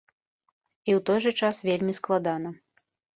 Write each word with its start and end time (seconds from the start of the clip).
І 0.89 0.93
ў 0.97 1.03
той 1.09 1.19
жа 1.25 1.33
час 1.41 1.55
вельмі 1.69 1.93
складана. 1.99 2.49